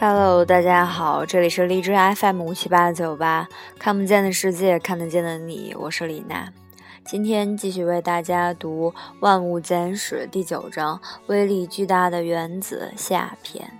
[0.00, 6.52] Hello，大家好，这里是荔枝 FM 五七八九八，看不见的世界，看得见的你，我是李娜。
[7.04, 8.90] 今天继续为大家读
[9.20, 13.78] 《万物简史》第九章“威力巨大的原子”下篇。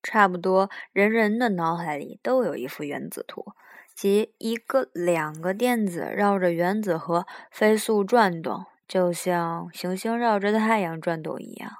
[0.00, 3.52] 差不多人人的脑海里都有一幅原子图，
[3.94, 8.64] 即一个、两个电子绕着原子核飞速转动。
[8.88, 11.70] 就像行星绕着太阳转动一样，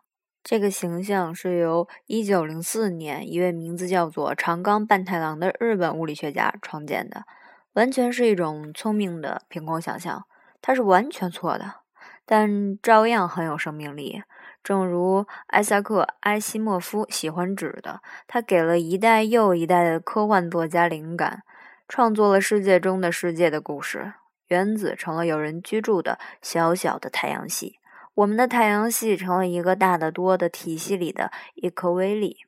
[0.44, 7.24] 这个形象是由1904年一位名字叫做长冈半太郎的日本物理学家创建的，
[7.72, 10.24] 完全是一种聪明的凭空想象。
[10.60, 11.76] 它是完全错的，
[12.26, 14.22] 但照样很有生命力。
[14.62, 21.42] 正如艾萨克·埃西莫夫喜欢指的，他给了一代又一代的科幻作家灵感，
[21.88, 24.12] 创作了世界中的世界的故事。
[24.48, 27.78] 原子成了有人居住的小小的太阳系，
[28.14, 32.38] 我们的太阳系成了一个大得多的体系里的一颗微粒。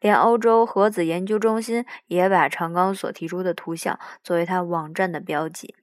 [0.00, 5.74] 连欧洲核子研究中心也把长冈所提出的图像作为它网站的标记。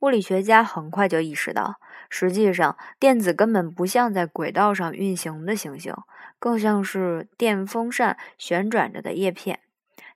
[0.00, 1.76] 物理学家很快就意识到，
[2.08, 5.94] 实际上电子根本不像在轨道上运行的行星，
[6.38, 9.60] 更像是电风扇旋转着的叶片，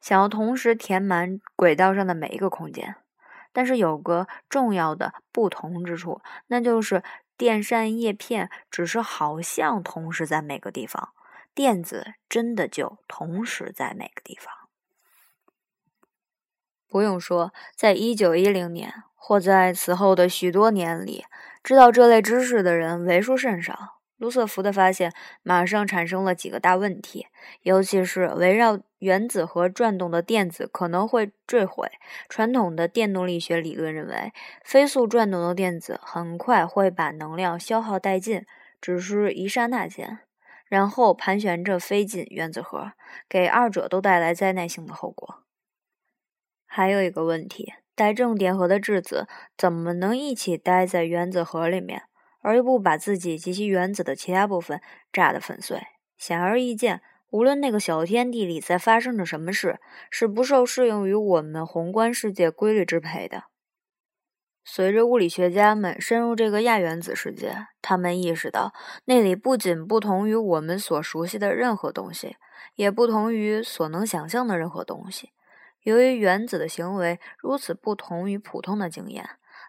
[0.01, 2.97] 想要同时填满轨道上的每一个空间。
[3.59, 7.03] 但是有个重要的不同之处，那就是
[7.37, 11.09] 电扇叶片只是好像同时在每个地方，
[11.57, 14.55] 电子真的就同时在每个地方。
[16.87, 21.25] 不用说，在一九一零年或在此后的许多年里，
[21.65, 23.98] 知道这类知识的人为数甚少。
[24.19, 27.29] 卢瑟福的发现马上产生了几个大问题，
[27.63, 31.89] 尤其是围绕原子核转动的电子可能会坠毁。
[32.29, 34.33] 传统的电动力学理论认为，
[34.65, 38.45] 飞速转动的电子很快会把能量消耗殆尽，
[38.81, 40.19] 只是一刹那间，
[40.67, 42.93] 然后盘旋着飞进原子核，
[43.29, 45.45] 给二者都带来灾难性的后果。
[46.67, 52.03] 还有一个问题，带正电荷的质子怎么能一起待在原子核里面？
[52.41, 54.81] 而又不把自己及其原子的其他部分
[55.13, 55.81] 炸得粉碎。
[56.17, 57.01] 显而易见，
[57.31, 59.79] 无论那个小天地里在发生着什么事，
[60.11, 63.45] 是不受适用于我们宏观世界规律支配的。
[64.65, 68.75] 随着物理学家们深入这个亚原子世界，他们意识到
[69.07, 72.37] 那里不仅不同于我们所熟悉的任何东西，
[72.75, 75.31] 也不同于所能想象的任何东西。
[75.85, 79.27] 由于原子的行为如此不同于普通的经验。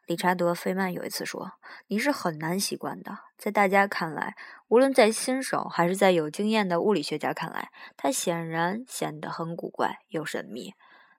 [0.09, 1.51] 理查德·费曼有一次说
[1.85, 4.35] ：“你是很难习惯的。”在大家看来，
[4.67, 10.73] 无论在新手还是在有经验的物理学家看来，他显然显得很古怪又神秘。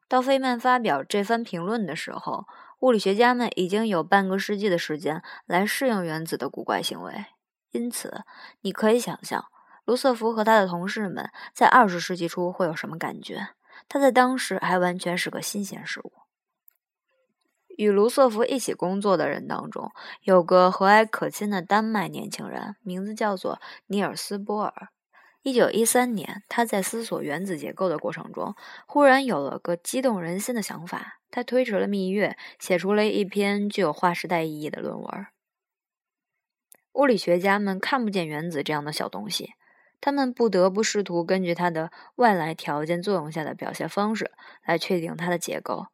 [0.08, 2.48] 到费曼发表这番评论的时候，
[2.80, 7.26] 物理学家们已经有半个世纪的时间来适应原子的古怪行为。
[7.70, 8.24] 因此，
[8.62, 9.44] 你可以想象，
[9.84, 13.50] 卢瑟福和他的同事们在二十世纪初会有什么感觉。
[13.88, 16.12] 他在当时还完全是个新鲜事物。
[17.80, 24.88] 与卢瑟福一起工作的人当中，有个和蔼可亲的丹麦年轻人，名字叫做尼尔斯·波尔。
[25.41, 28.54] 一九一三年，他在思索原子结构的过程中，
[28.86, 31.20] 忽然有了个激动人心的想法。
[31.30, 35.26] 他推迟了蜜月，写出了一篇具有划时代意义的论文。
[36.92, 39.54] 物理学家们看不见原子这样的小东西，
[40.02, 44.32] 他们不得不试图根据它的外来条件作用下的表现方式
[44.66, 45.86] 来确定它的结构。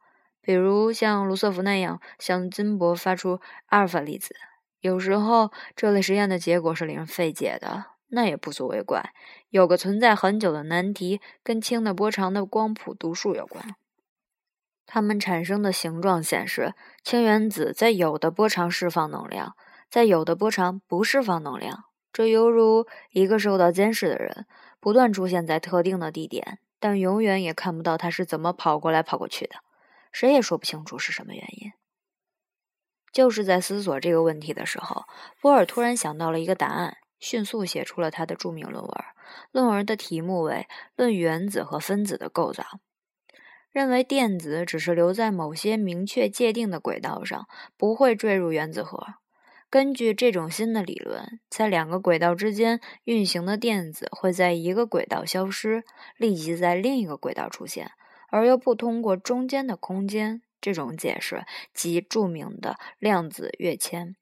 [0.47, 4.37] 比如像卢瑟福那样向金箔发出阿尔法粒子，
[4.79, 9.13] 有时候这类实验的结果是令人费解的，那也不足为怪。
[9.51, 13.75] 有个存在很久的难题跟氢的波长的光谱读数有关，
[14.87, 19.57] 它们产生的形状显示氢原子在有的波长释放能量，
[19.91, 21.87] 在有的波长不释放能量。
[22.13, 24.47] 这犹如一个受到监视的人
[24.79, 29.57] 不断出现在特定的地点，但永远也看不到他是怎么跑过来跑过去的。
[30.17, 31.73] 谁也说不清楚是什么原因。
[33.13, 35.05] 就是在思索这个问题的时候，
[35.43, 39.05] 波尔突然想到了一个答案，迅速写出了他的著名论文。
[39.53, 40.67] 论文的题目为
[40.97, 42.63] 《论原子和分子的构造》，
[43.71, 47.47] 认为电子只是留在某些明确界定的轨道上，
[47.77, 49.07] 不会坠入原子核。
[49.69, 55.85] 根据这种新的理论，在两个轨道之间运行的电子会在一个轨道消失，
[56.17, 57.91] 立即在另一个轨道出现。
[58.31, 64.17] 而又不通过中间的空间，这种解释即著名的量子跃迁，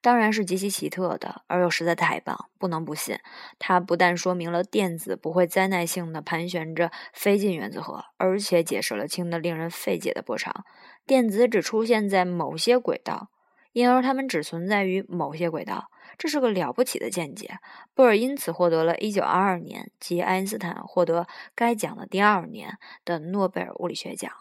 [0.00, 3.18] 当然是极其奇特的，而又实在太棒，不能不信。
[3.58, 10.64] 它不但说明了电子不会灾难性的盘旋着飞进原子核，而且解释了氢的令人费解的波长：
[11.06, 13.30] 电子只出现在某些轨道，
[13.76, 15.90] 因而它们只存在于某些轨道。
[16.16, 17.58] 这是个了不起的见解。
[17.92, 24.32] 波尔因此获得了1922年即爱因斯坦获得该奖的第二年的诺贝尔物理学奖。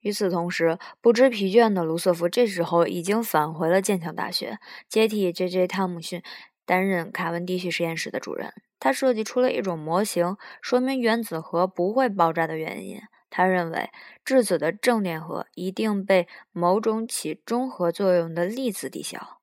[0.00, 4.58] 与此同时，不知疲倦的卢瑟福这时候已经返回了剑桥大学，
[4.88, 5.66] 接替 J.J.
[5.66, 6.22] 汤姆逊
[6.64, 8.50] 担任卡文迪许实验室的主任。
[8.80, 12.98] 他设计出了一种模型，说明原子核不会爆炸的原因。
[13.36, 13.90] 他认为
[14.24, 19.42] 质子的正电荷一定被某种起中和作用的粒子抵消。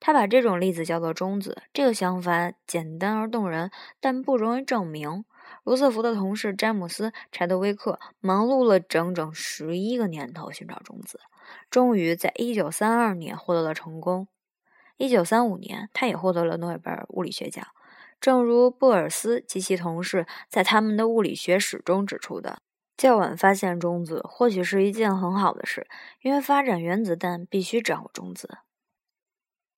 [0.00, 1.60] 他把这种粒子叫做中子。
[1.74, 3.70] 这个想法简单而动人，
[4.00, 5.26] 但不容易证明。
[5.62, 11.20] 卢瑟福的同事詹姆斯·柴德威克忙碌了整整十一个年头寻找中子，
[11.68, 14.28] 终于在1932年获得了成功。
[14.96, 17.66] 1935年，他也获得了诺贝尔物理学奖。
[18.18, 22.62] 正如布尔斯及其同事在他们的物理学史中指出的，
[22.98, 25.86] 较晚发现中子或许是一件很好的事，
[26.20, 28.58] 因为发展原子弹必须掌握中子。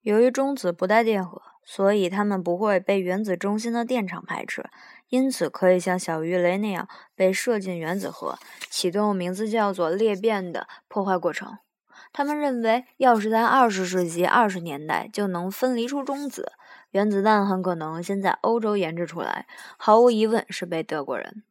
[0.00, 4.70] 由于中子不带电荷，所以它们不会被原子中心的电场排斥，
[5.10, 8.38] 因此可以像小鱼雷那样被射进原子核，
[8.70, 11.58] 启动名字叫做裂变的破坏过程。
[12.14, 16.52] 他们认为，要是在二十世纪二十年代就能分离出中子，
[16.92, 19.46] 原子弹很可能先在欧洲研制出来。
[19.76, 21.42] 毫无疑问是被德国人。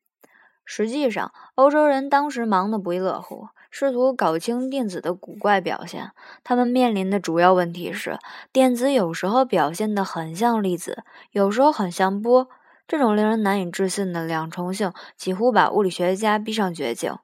[0.72, 3.48] 实际上，欧洲人当时忙得不亦乐乎。
[3.72, 6.12] 试图搞清电子的古怪表现，
[6.44, 8.20] 他们面临的主要问题是：
[8.52, 12.48] 电子有时候表现得很像粒子，有时候很像波。
[12.88, 17.18] 这种令人难以置信的两重性几乎把物理学家逼上绝境。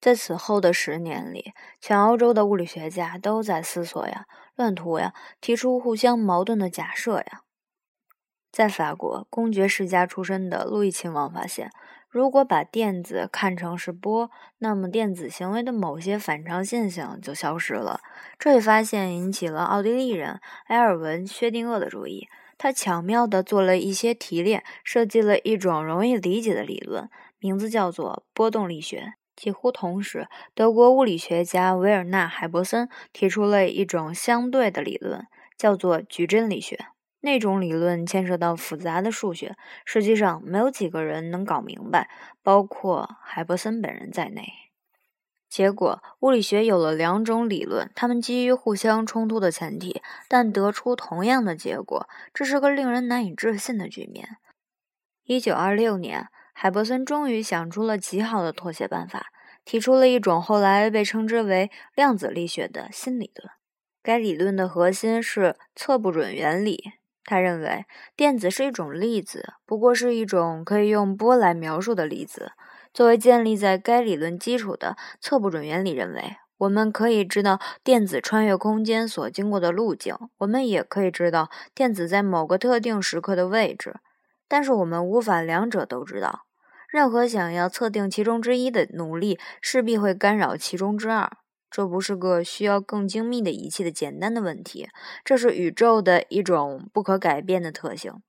[0.00, 7.40] 在此后的十年里，全欧洲的物理学家都在思索呀、乱涂呀，提出互相矛盾的假设呀。
[8.52, 11.72] 在法国，公爵世家出身的路易亲王发现。
[12.16, 14.30] 如果把电子看成是波，
[14.60, 18.00] 那么电子行为的某些反常现象就消失了。
[18.38, 22.26] 这一发现引起了奥地利人埃尔文·薛定谔的注意。
[22.56, 29.12] 他巧妙地做了一些提炼，设计了一种容易理解的理论，名字叫做波动力学。
[29.36, 35.26] 几乎同时，德国物理学家维尔纳·海伯森提出了一种相对的理论，
[35.58, 36.86] 叫做矩阵力学。
[37.26, 42.08] 那种理论牵涉到复杂的数学，实际上没有几个人能搞明白，
[42.40, 44.44] 包括海伯森本人在内。
[45.48, 52.08] 结果，物理学有了两种理论，它们基于互相冲突的前提，但得出同样的结果。
[52.32, 54.36] 这是个令人难以置信的局面。
[55.24, 59.26] 一九二六年，海伯森终于想出了极好的妥协办法，
[59.64, 63.50] 提出了一种后来被称之为量子力学的新理论。
[64.00, 66.92] 该理论的核心是测不准原理。
[67.26, 67.84] 他认为
[68.16, 72.52] 电子是一种粒子，不过是一种可以用波来描述的粒子。
[72.94, 83.96] 作为建立在该理论基础的测不准原理，认为我们可以知道电子穿越空间所经过的路径，我们也可以知道电子在某个特定时刻的位置，
[84.48, 86.44] 但是我们无法两者都知道。
[86.88, 91.30] 任何想要测定其中之一的努力，势必会干扰其中之二。
[91.70, 94.88] 这不是个需要更精密的仪器的简单的问题，
[95.24, 98.22] 这是宇宙的一种不可改变的特性。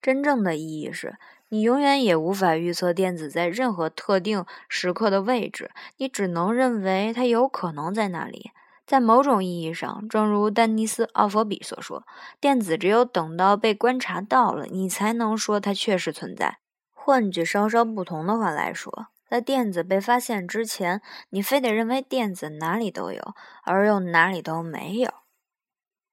[0.00, 1.16] 真正的意义是，
[1.48, 8.50] 你永远也无法预测电子在任何特定时刻的位置，你只能认为它有可能在那里。
[8.84, 12.04] 在某种意义上，正如丹尼斯·奥弗比所说，
[12.40, 16.58] 电子只有等到被观察到了，你才能说它确实存在。
[16.92, 19.06] 换句稍稍不同的话来说。
[19.32, 25.10] 在电子被发现之前，你非得认为电子哪里都有，而又哪里都没有。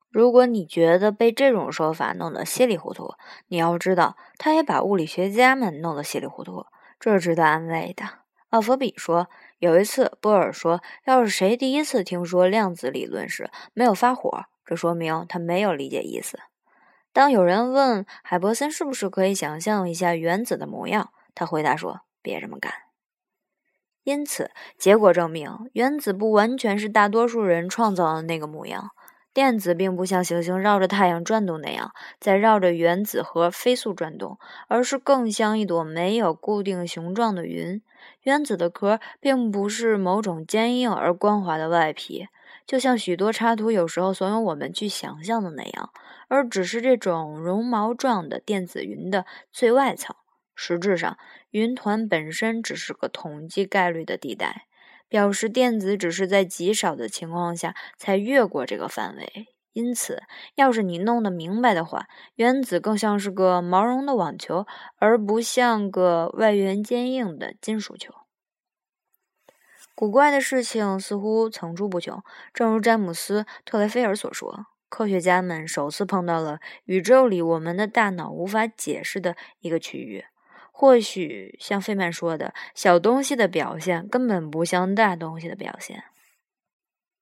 [0.10, 3.16] 如果你觉得被这种说法弄得稀里糊涂，
[3.50, 6.66] 你要知道，他也把物理学家们弄得稀里糊涂，
[6.98, 8.06] 这是值得安慰的。
[8.52, 16.40] 奥弗比说，有一次波尔说，要是谁第一次听说量子理论时没有发火，这说明他没有理解意思。
[17.12, 22.72] 当有人问海伯森是不是可以想象一下原子的模样，他回答说：“别这么干。”
[24.10, 28.89] 因此，结果证明，原子不完全是大多数人创造的那个模样。
[29.36, 37.84] 电子并不像行星绕着太阳转动那样，在绕着原子核飞速转动，而是更像一朵没有固定形状的云。
[38.24, 42.28] 原子的壳并不是某种坚硬而光滑的外皮，
[42.66, 45.92] 就像许多插图有时候怂恿我们去想象的那样，
[46.28, 50.16] 而只是这种绒毛状的电子云的最外层。
[50.62, 51.18] 实质上，
[51.51, 54.68] 云团本身只是个统计概率的地带，
[55.08, 59.48] 表示电子只是在极少的情况下才越过这个范围。
[59.74, 60.24] 因此，
[60.56, 64.65] 要是你弄得明白的话，原子更像是个毛绒的网球，
[64.98, 68.13] 而不像个外圆坚硬的金属球。
[69.94, 72.24] 古怪的事情似乎层出不穷。
[72.53, 80.25] 正如詹姆斯·特雷菲尔所说，科学家们首次碰到了宇宙里我们的大脑无法解释的一个区域。
[80.79, 86.05] 或许像费曼说的，小东西的表现根本不像大东西的表现。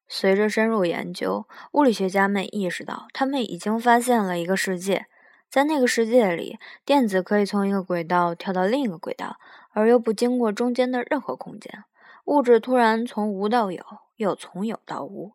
[0.08, 5.08] 随着深入研究，物理学家们意识到，他们已经发现了一个世界，
[5.50, 9.40] 在那个世界里，电子可以从一个轨道跳到另一个轨道，
[9.72, 11.84] 而又不经过中间的任何空间。
[12.26, 13.84] 物质突然从无到有，
[14.18, 15.32] 又从有到无。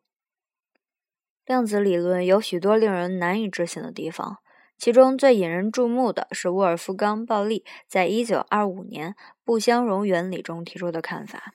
[1.44, 4.38] 量子理论有许多令人难以置信的地方，
[4.82, 11.54] 其中最引人注目的是沃尔夫冈·鲍利在1925年不相容原理中提出的看法。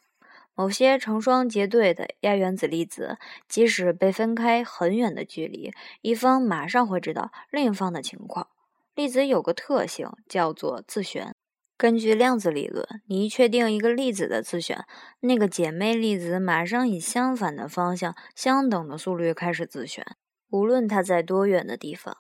[0.56, 3.18] 某些成双结对的亚原子粒子，
[3.50, 8.48] 即使被分开很远的距离，一方马上会知道另一方的情况。
[8.96, 11.36] 粒子有个特性，叫做自旋。
[11.76, 14.86] 根据量子理论，你一确定一个粒子的自旋，
[15.20, 20.16] 那个姐妹粒子马上以相反的方向、相等的速率开始自旋，
[20.50, 22.16] 无论它在多远的地方。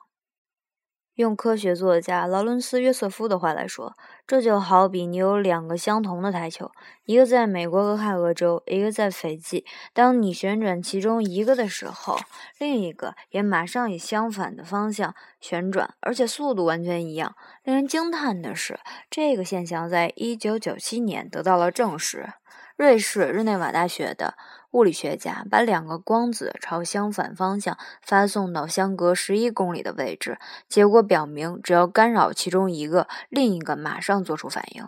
[1.17, 3.97] 用科学作家劳伦斯·约瑟夫的话来说，
[4.27, 6.71] 这就好比你有两个相同的台球，
[7.05, 9.65] 一个在美国俄亥俄州，一个在斐济。
[9.93, 12.19] 当你旋转其中一个的时候，
[12.59, 17.35] 另一个也马上以相反的方向旋转，而且速度完全一样。
[17.63, 22.29] 令人惊叹的是，这个现象在1997年得到了证实。
[22.75, 24.35] 瑞士日内瓦大学的
[24.77, 30.37] 物理学家把两个光子朝相反方向发送到相隔十一公里的位置，
[30.69, 34.85] 结果表明，只要干扰其中一个，另一个马上做出反应。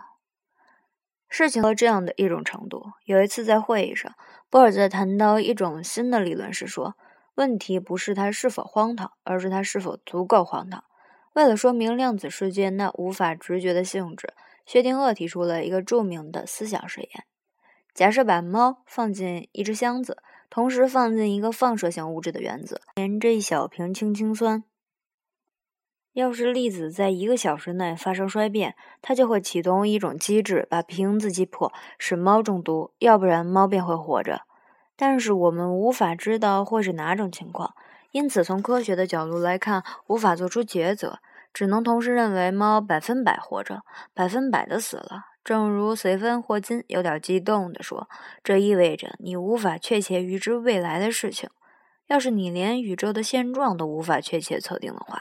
[1.28, 4.14] 事情到这样的一种程度，有一次在会议上，
[4.48, 6.94] 波尔在谈到一种新的理论时说
[7.34, 10.84] ：“问题不是它是否荒唐，而是它是否足够荒唐。”
[11.34, 17.24] 为了说明量子世界那无法直觉的性质，薛定谔提出了一个著名的思想实验。
[18.00, 24.64] 假设把猫放进一只箱子，同时放进一个放射性物质的原子，连着一小瓶氢氰酸。
[26.14, 34.46] 要是粒子在一个小时内发生衰变，它就会启动一种机制，把瓶子击破，使猫中毒，要不然猫便会活着。
[34.96, 37.74] 但是我们无法知道会是哪种情况，
[38.12, 41.18] 因此从科学的角度来看，无法做出抉择，
[41.52, 43.82] 只能同时认为猫百分百活着，
[44.14, 45.26] 百分百的死了。
[45.42, 48.08] 正如随芬霍金有点激动地说
[48.44, 51.48] ：“这意味着你无法确切预知未来的事情。
[52.06, 55.20] 要是你连宇宙的现状都无法确切测定的话，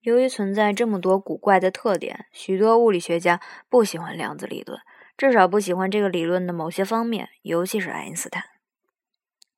[0.00, 4.80] 由于存在这么多古怪的特点，许多物理学家不喜欢量子理论，
[5.16, 8.57] 至少不喜欢这个理论的某些方面，尤其是爱因斯坦。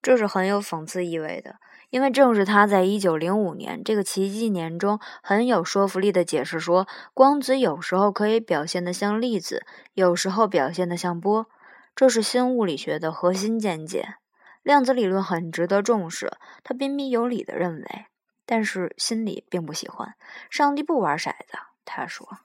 [0.02, 1.56] 这是很有讽刺意味的。”
[1.90, 11.48] 因为正是他在1905年这个奇迹年中很有说服力的解释说，光子有时候可以表现得像粒子，有时候表现得像波，
[11.96, 14.14] 这是新物理学的核心见解。
[14.62, 16.30] 量子理论很值得重视，
[16.62, 18.06] 他彬彬有礼地认为，
[18.46, 20.14] 但是心里并不喜欢。
[20.48, 22.38] 上帝不玩骰子，他说。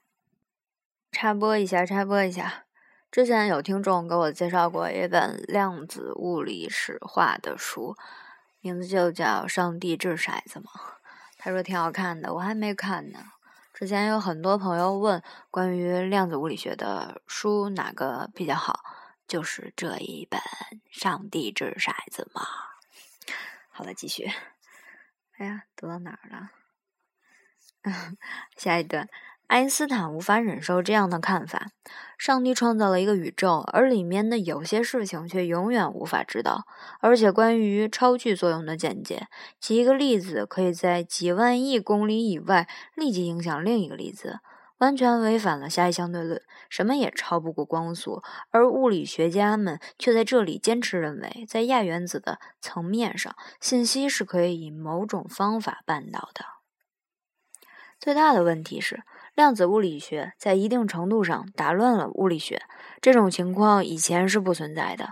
[1.12, 2.64] 插播一下，插播一下，
[3.16, 7.96] 之前有听众给我介绍过一本量子物理史话的书。
[8.60, 10.70] 名字就叫《上帝掷骰子》嘛，
[11.38, 13.20] 他说挺好看的，我还没看呢。
[13.74, 18.82] 之前有很多朋友问关于量子物理学的书哪个比较好，
[19.26, 20.38] 就是这一本
[20.92, 22.46] 《上帝掷骰子》嘛。
[23.70, 24.30] 好了，继续。
[25.38, 26.52] 哎呀，读到哪儿了？
[28.58, 29.08] 下一段。
[29.48, 31.68] 爱因斯坦无法忍受这样的看法：
[32.18, 36.66] 上帝创造了一个宇宙，而里面的有些事情却永远无法知道。
[37.00, 39.28] 而且，关于超距作用的见解，
[39.60, 44.40] 即一个粒子可以在几万亿公里以外立即影响另一个粒子，
[44.80, 46.42] 完全违反了狭义相对论。
[46.68, 56.46] 什么也超不过光速，而物理学家们却在这里坚持认为，在亚原子的层面上，信息是可以以某种方法办到的。
[58.00, 59.04] 最大的问题是。
[59.36, 62.62] 量子物理学在一定程度上打乱了物理学。
[63.02, 65.10] 这种情况以前是不存在的。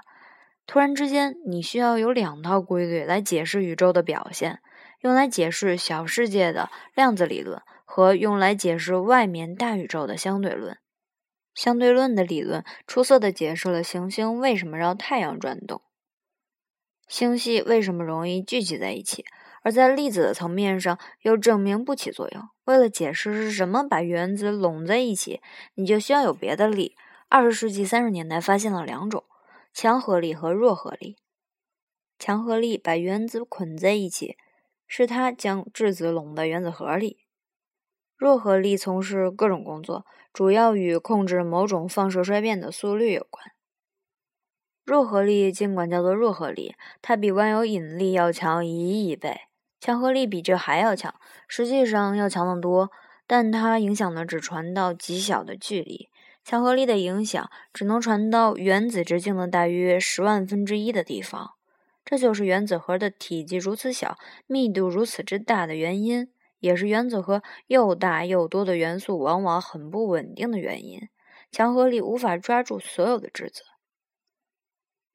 [0.66, 4.62] 突然之间，你需要有两套规律来解释宇宙的表现：
[5.02, 10.78] 用来解释小世界的量子理论和用来解释外面大宇宙的相对论。
[11.54, 15.82] 相对论的理论出色地解释了行星为什么绕太阳转动，
[17.08, 19.26] 星系为什么容易聚集在一起。
[19.64, 22.50] 而在粒子的层面上，又证明不起作用。
[22.66, 25.42] 为了解释是什么把原子拢在一起，
[25.74, 26.96] 你就需要有别的力。
[27.30, 29.24] 二十世纪三十年代发现了两种：
[29.74, 31.18] 强合力和弱合力。
[32.20, 34.38] 强合力把原子捆在一起，
[34.86, 37.18] 是它将质子拢在原子核里；
[38.16, 43.52] 弱合力从事各种工作，主要与控制某种放射衰变的速率有关。
[44.86, 49.32] 弱合力尽管叫做弱合力，它比万有引力要强一亿倍；
[49.84, 51.14] 强合力比这还要强，
[51.46, 52.90] 实际上要强得多。
[53.28, 56.08] 但它影响的只传到极小的距离，
[56.42, 61.56] 强合力的影响只能传到原子直径的大约十万分之一的地方。
[62.06, 71.10] 这就是原子核的体积如此小、密度如此之大的原因，也是原子核又大又多的元素往往很不稳定的原因。
[71.52, 73.64] 强合力无法抓住所有的质子。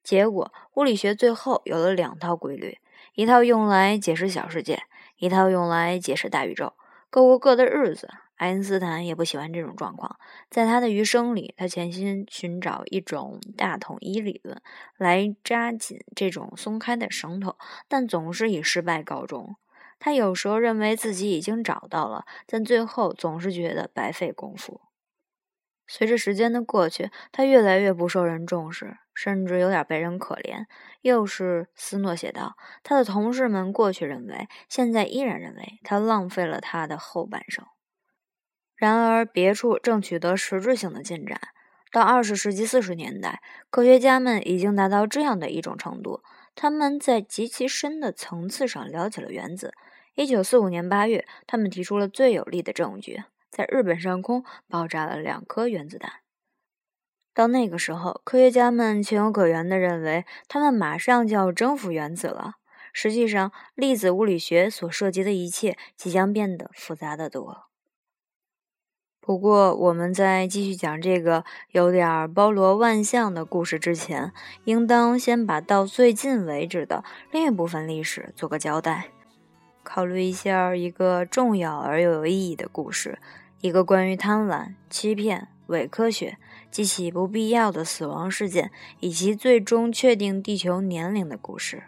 [0.03, 2.77] 结果，物理学最后有了两套规律：
[3.19, 4.83] 一套用来解释小世界，
[5.17, 6.71] 一套用来解释大宇宙。
[7.09, 8.07] 各过各的日子。
[8.37, 10.17] 爱因斯坦也不喜欢这种状况，
[10.49, 14.61] 在他的余生里，他潜心寻找一种大统一理论
[14.95, 17.57] 来扎紧这种松开的绳头，
[17.89, 19.57] 但总是以失败告终。
[19.99, 24.79] 他有时候认为自己已经找到了，但最后总是觉得白费功夫。
[25.85, 30.65] 随着时间的过去，他越来越不受人重视，甚至有点被人可怜。
[31.01, 37.65] 又是斯诺写道：“他的同事们过去认为，现在依然认为他浪费了他的后半生。
[38.77, 41.37] 然而，别处正取得实质性的进展。
[41.91, 46.23] 到二十世纪四十年代，科学家们已经达到这样的一种程度：
[46.55, 49.73] 他们在极其深的层次上了解了原子。
[50.15, 56.11] 一九四五年八月，他们提出了最有力的证据。”在日本上空爆炸了两颗原子弹。
[57.39, 62.55] 到那个时候，科学家们情有可原的认为，他们马上就要征服原子了。
[62.91, 67.67] 实际上，粒子物理学所涉及的一切即将变得复杂得多。
[69.21, 74.33] 不过，我们在继续讲这个有点包罗万象的故事之前，
[74.65, 79.11] 应当先把到最近为止的另一部分历史做个交代。
[79.81, 83.17] 考虑一下一个重要而又有意义的故事，
[83.61, 86.37] 一个关于贪婪、欺骗、伪科学、
[86.71, 91.83] 激起不必要的死亡事件，以及最终确定地球年龄的故事。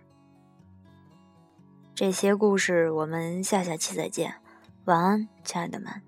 [1.93, 4.35] 这些故事我们下下期再见，
[4.85, 6.01] 晚安，亲爱的们。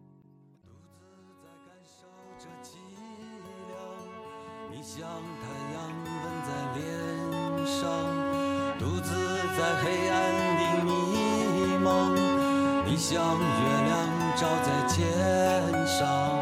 [12.96, 13.94] 像月亮
[14.38, 16.33] 照在肩上。